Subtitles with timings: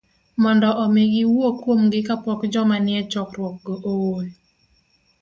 [0.41, 4.27] mondo omi giwuo kuomgi kapok joma nie chokruok go ool